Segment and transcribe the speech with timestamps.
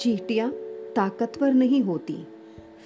[0.00, 0.50] चींटियाँ
[0.96, 2.14] ताकतवर नहीं होती,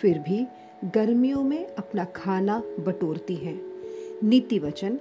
[0.00, 0.46] फिर भी
[0.84, 3.60] गर्मियों में अपना खाना बटोरती हैं।
[4.22, 4.98] नीति वचन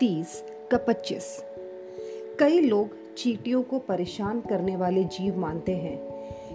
[0.00, 1.44] तीस का पच्चीस।
[2.38, 5.98] कई लोग चीटियों को परेशान करने वाले जीव मानते हैं,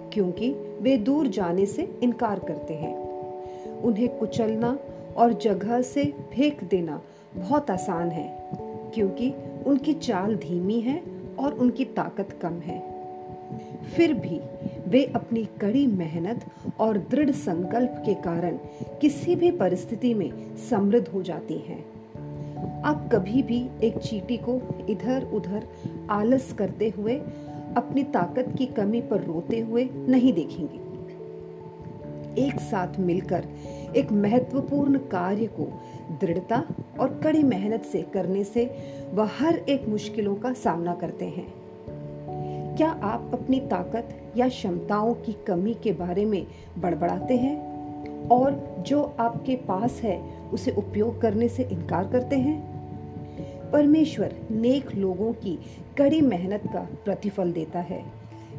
[0.09, 0.49] क्योंकि
[0.81, 2.95] वे दूर जाने से इनकार करते हैं।
[3.81, 4.79] उन्हें कुचलना
[5.17, 7.01] और जगह से फेंक देना
[7.35, 8.49] बहुत आसान है,
[8.95, 9.33] क्योंकि
[9.65, 11.01] उनकी चाल धीमी है
[11.39, 12.95] और उनकी ताकत कम है।
[13.95, 14.39] फिर भी
[14.87, 16.45] वे अपनी कड़ी मेहनत
[16.79, 18.57] और दृढ़ संकल्प के कारण
[19.01, 21.85] किसी भी परिस्थिति में समृद्ध हो जाती हैं।
[22.81, 25.67] आप कभी भी एक चीटी को इधर उधर
[26.09, 27.15] आलस करते हुए,
[27.77, 30.85] अपनी ताकत की कमी पर रोते हुए नहीं देखेंगे।
[32.41, 33.45] एक साथ मिलकर
[33.95, 35.81] एक महत्वपूर्ण कार्य को
[36.21, 36.63] दृढ़ता
[36.99, 38.77] और कड़ी मेहनत से करने से
[39.13, 41.64] वह हर एक मुश्किलों का सामना करते हैं।
[42.77, 47.75] क्या आप अपनी ताकत या क्षमताओं की कमी के बारे में बड़बड़ाते हैं?
[48.27, 52.75] और जो आपके पास है, उसे उपयोग करने से इनकार करते हैं?
[53.71, 55.59] परमेश्वर नेक लोगों की
[55.97, 58.05] कड़ी मेहनत का प्रतिफल देता है,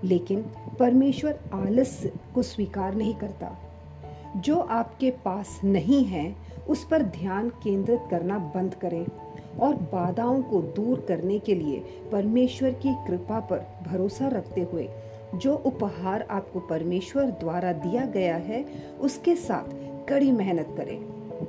[0.05, 0.44] लेकिन
[0.78, 3.59] परमेश्वर आलस्य को स्वीकार नहीं करता।
[4.37, 6.37] जो आपके पास नहीं है,
[6.69, 9.06] उस पर ध्यान केंद्रित करना बंद करें।
[9.61, 14.89] और बाधाओं को दूर करने के लिए परमेश्वर की कृपा पर भरोसा रखते हुए,
[15.35, 18.65] जो उपहार आपको परमेश्वर द्वारा दिया गया है,
[19.01, 19.75] उसके साथ
[20.09, 21.03] कड़ी मेहनत करें,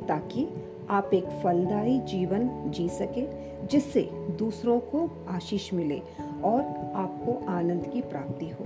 [0.07, 0.47] ताकि
[0.89, 3.27] आप एक फलदायी जीवन जी सके,
[3.67, 6.01] जिससे दूसरों को आशीष मिले
[6.43, 6.61] और
[6.95, 8.65] आपको आनंद की प्राप्ति हो।